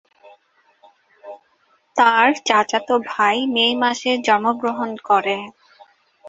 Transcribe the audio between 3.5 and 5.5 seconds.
মে মাসে জন্মগ্রহণ করে।